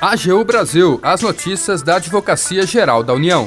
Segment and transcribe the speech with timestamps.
[0.00, 3.46] AGU Brasil, as notícias da Advocacia Geral da União.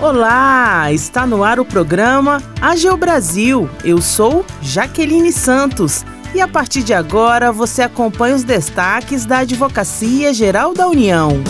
[0.00, 3.68] Olá, está no ar o programa AGU Brasil.
[3.84, 10.32] Eu sou Jaqueline Santos e a partir de agora você acompanha os destaques da Advocacia
[10.32, 11.44] Geral da União.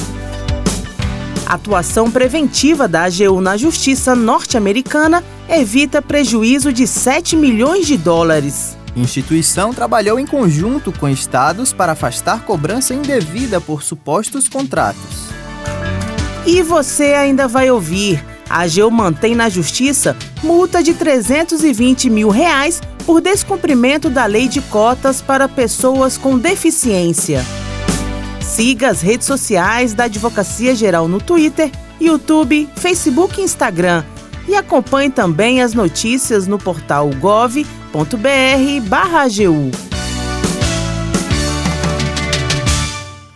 [1.47, 9.73] atuação preventiva da AGU na Justiça norte-americana evita prejuízo de 7 milhões de dólares instituição
[9.73, 15.29] trabalhou em conjunto com estados para afastar cobrança indevida por supostos contratos.
[16.47, 18.25] E você ainda vai ouvir.
[18.49, 24.61] A AGU mantém na justiça multa de 320 mil reais por descumprimento da lei de
[24.61, 27.45] cotas para pessoas com deficiência.
[28.41, 31.71] Siga as redes sociais da Advocacia Geral no Twitter,
[32.01, 34.05] YouTube, Facebook e Instagram.
[34.49, 37.67] E acompanhe também as notícias no portal gov.br
[38.93, 39.71] AGU.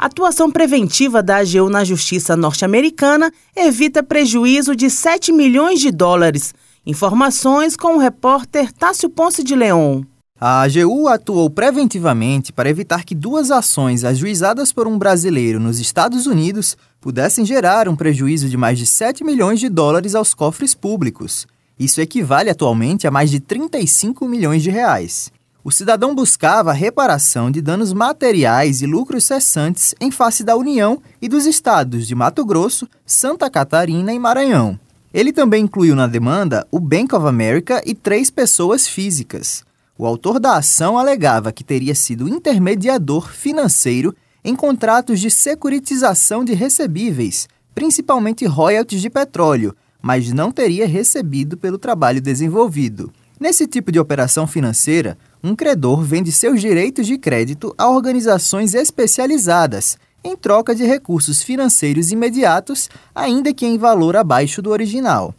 [0.01, 6.55] atuação preventiva da AGU na justiça norte-americana evita prejuízo de 7 milhões de dólares.
[6.87, 10.03] Informações com o repórter Tássio Ponce de Leon.
[10.43, 16.27] A AGU atuou preventivamente para evitar que duas ações ajuizadas por um brasileiro nos Estados
[16.27, 21.47] Unidos pudessem gerar um prejuízo de mais de 7 milhões de dólares aos cofres públicos.
[21.79, 25.31] Isso equivale atualmente a mais de 35 milhões de reais.
[25.63, 31.29] O cidadão buscava reparação de danos materiais e lucros cessantes em face da União e
[31.29, 34.81] dos estados de Mato Grosso, Santa Catarina e Maranhão.
[35.13, 39.69] Ele também incluiu na demanda o Bank of America e três pessoas físicas.
[40.01, 46.55] O autor da ação alegava que teria sido intermediador financeiro em contratos de securitização de
[46.55, 53.13] recebíveis, principalmente royalties de petróleo, mas não teria recebido pelo trabalho desenvolvido.
[53.39, 59.99] Nesse tipo de operação financeira, um credor vende seus direitos de crédito a organizações especializadas,
[60.25, 65.35] em troca de recursos financeiros imediatos, ainda que em valor abaixo do original.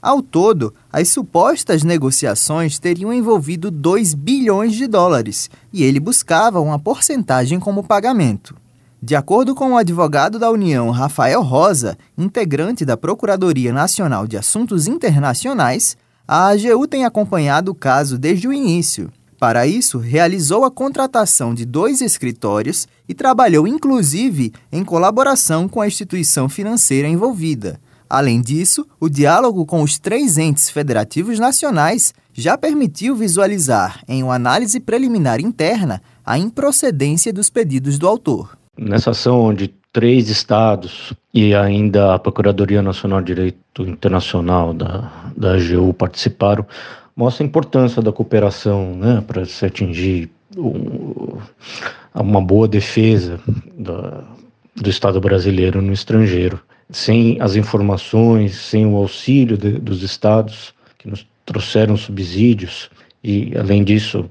[0.00, 6.78] Ao todo, as supostas negociações teriam envolvido 2 bilhões de dólares e ele buscava uma
[6.78, 8.54] porcentagem como pagamento.
[9.02, 14.86] De acordo com o advogado da União, Rafael Rosa, integrante da Procuradoria Nacional de Assuntos
[14.86, 15.96] Internacionais,
[16.26, 19.10] a AGU tem acompanhado o caso desde o início.
[19.38, 25.86] Para isso, realizou a contratação de dois escritórios e trabalhou inclusive em colaboração com a
[25.86, 27.80] instituição financeira envolvida.
[28.08, 34.34] Além disso, o diálogo com os três entes federativos nacionais já permitiu visualizar, em uma
[34.34, 38.56] análise preliminar interna, a improcedência dos pedidos do autor.
[38.78, 45.54] Nessa ação, onde três estados e ainda a Procuradoria Nacional de Direito Internacional da, da
[45.54, 46.64] AGU participaram,
[47.16, 51.38] mostra a importância da cooperação né, para se atingir um,
[52.14, 53.40] uma boa defesa
[53.76, 54.22] da,
[54.76, 61.08] do Estado brasileiro no estrangeiro sem as informações, sem o auxílio de, dos estados que
[61.08, 62.90] nos trouxeram subsídios
[63.22, 64.28] e, além disso,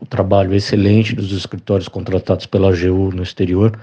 [0.00, 3.78] o trabalho excelente dos escritórios contratados pela AGU no exterior,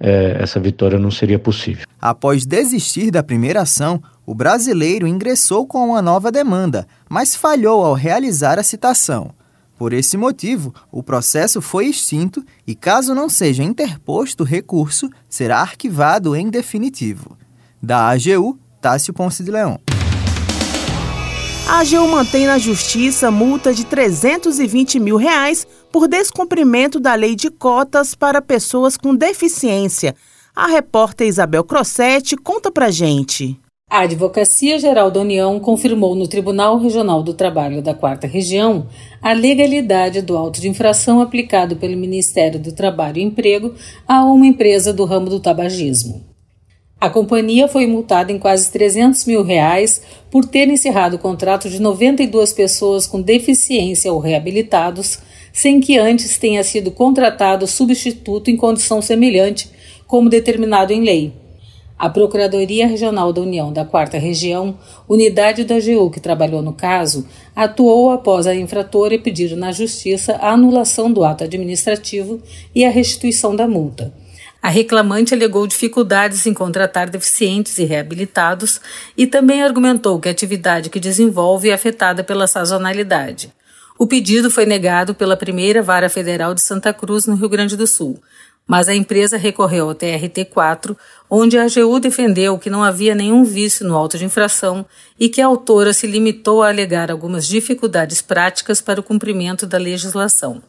[0.00, 1.86] é, essa vitória não seria possível.
[2.00, 7.94] Após desistir da primeira ação, o brasileiro ingressou com uma nova demanda, mas falhou ao
[7.94, 9.32] realizar a citação.
[9.76, 16.34] Por esse motivo, o processo foi extinto e, caso não seja interposto recurso, será arquivado
[16.34, 17.36] em definitivo.
[17.82, 19.78] Da AGU, Tássio Ponce de Leão.
[21.68, 27.50] A AGU mantém na justiça multa de 320 mil reais por descumprimento da lei de
[27.50, 30.14] cotas para pessoas com deficiência.
[30.56, 33.60] A repórter Isabel Crossetti conta pra gente.
[33.90, 38.86] A Advocacia Geral da União confirmou no Tribunal Regional do Trabalho da Quarta Região
[39.22, 43.74] a legalidade do auto de infração aplicado pelo Ministério do Trabalho e Emprego
[44.06, 46.37] a uma empresa do ramo do tabagismo.
[47.00, 51.80] A companhia foi multada em quase 300 mil reais por ter encerrado o contrato de
[51.80, 55.20] 92 pessoas com deficiência ou reabilitados,
[55.52, 59.70] sem que antes tenha sido contratado substituto em condição semelhante,
[60.08, 61.32] como determinado em lei.
[61.96, 64.76] A Procuradoria Regional da União da Quarta Região,
[65.08, 70.50] unidade da AGU que trabalhou no caso, atuou após a infratora pedir na Justiça a
[70.50, 72.40] anulação do ato administrativo
[72.74, 74.12] e a restituição da multa.
[74.60, 78.80] A reclamante alegou dificuldades em contratar deficientes e reabilitados
[79.16, 83.52] e também argumentou que a atividade que desenvolve é afetada pela sazonalidade.
[83.96, 87.86] O pedido foi negado pela primeira vara federal de Santa Cruz, no Rio Grande do
[87.86, 88.20] Sul,
[88.68, 90.94] mas a empresa recorreu ao TRT4,
[91.30, 94.84] onde a AGU defendeu que não havia nenhum vício no auto de infração
[95.18, 99.78] e que a autora se limitou a alegar algumas dificuldades práticas para o cumprimento da
[99.78, 100.62] legislação.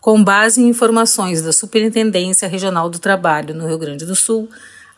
[0.00, 4.48] Com base em informações da Superintendência Regional do Trabalho no Rio Grande do Sul,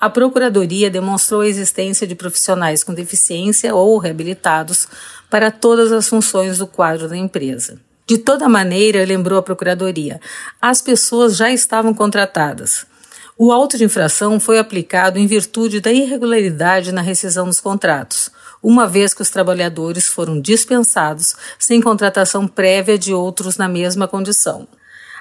[0.01, 4.87] a Procuradoria demonstrou a existência de profissionais com deficiência ou reabilitados
[5.29, 7.81] para todas as funções do quadro da empresa.
[8.06, 10.21] De toda maneira, lembrou a Procuradoria,
[10.61, 12.87] as pessoas já estavam contratadas.
[13.37, 18.31] O auto de infração foi aplicado em virtude da irregularidade na rescisão dos contratos,
[18.62, 24.69] uma vez que os trabalhadores foram dispensados sem contratação prévia de outros na mesma condição.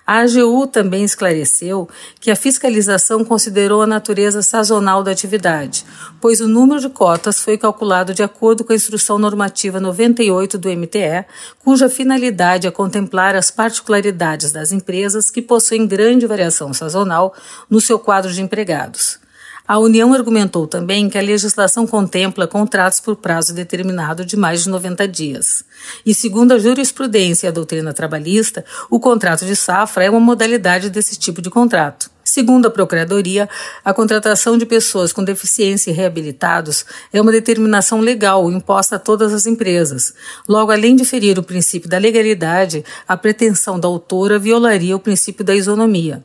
[0.05, 1.87] A AGU também esclareceu
[2.19, 5.85] que a fiscalização considerou a natureza sazonal da atividade,
[6.19, 10.69] pois o número de cotas foi calculado de acordo com a Instrução Normativa 98 do
[10.69, 11.25] MTE,
[11.63, 17.33] cuja finalidade é contemplar as particularidades das empresas que possuem grande variação sazonal
[17.69, 19.22] no seu quadro de empregados.
[19.65, 24.69] A União argumentou também que a legislação contempla contratos por prazo determinado de mais de
[24.69, 25.63] 90 dias.
[26.05, 30.89] E, segundo a jurisprudência e a doutrina trabalhista, o contrato de safra é uma modalidade
[30.89, 32.11] desse tipo de contrato.
[32.25, 33.47] Segundo a Procuradoria,
[33.85, 39.33] a contratação de pessoas com deficiência e reabilitados é uma determinação legal imposta a todas
[39.33, 40.13] as empresas.
[40.47, 45.45] Logo, além de ferir o princípio da legalidade, a pretensão da autora violaria o princípio
[45.45, 46.21] da isonomia.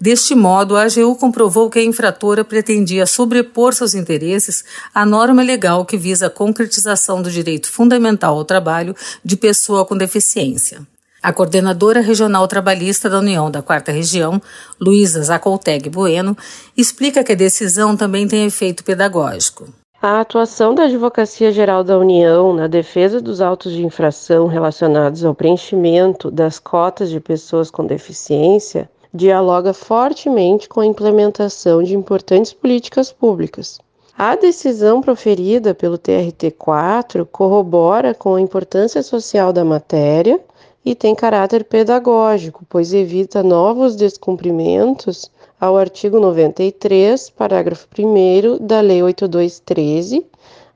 [0.00, 4.64] Deste modo, a AGU comprovou que a infratora pretendia sobrepor seus interesses
[4.94, 8.94] à norma legal que visa a concretização do direito fundamental ao trabalho
[9.24, 10.82] de pessoa com deficiência.
[11.22, 14.42] A coordenadora regional trabalhista da União da Quarta Região,
[14.78, 16.36] Luísa Zacolteg Bueno,
[16.76, 19.72] explica que a decisão também tem efeito pedagógico.
[20.02, 25.34] A atuação da Advocacia Geral da União na defesa dos autos de infração relacionados ao
[25.34, 33.12] preenchimento das cotas de pessoas com deficiência dialoga fortemente com a implementação de importantes políticas
[33.12, 33.78] públicas.
[34.18, 40.40] A decisão proferida pelo TRT4 corrobora com a importância social da matéria
[40.84, 49.02] e tem caráter pedagógico, pois evita novos descumprimentos ao artigo 93, parágrafo 1 da Lei
[49.02, 50.26] 8213,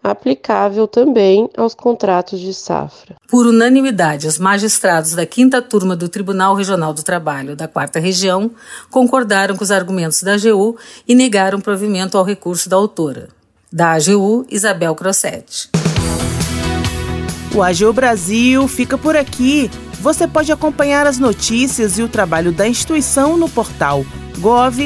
[0.02, 3.16] aplicável também aos contratos de safra.
[3.28, 8.50] Por unanimidade, os magistrados da quinta turma do Tribunal Regional do Trabalho da quarta região
[8.90, 13.28] concordaram com os argumentos da AGU e negaram provimento ao recurso da autora.
[13.72, 15.68] Da AGU, Isabel Crossetti.
[17.54, 19.70] O AGU Brasil fica por aqui.
[20.00, 24.04] Você pode acompanhar as notícias e o trabalho da instituição no portal
[24.38, 24.84] gov.br/agu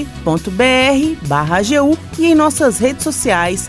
[2.19, 3.69] e em nossas redes sociais